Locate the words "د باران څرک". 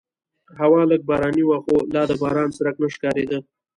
2.09-2.75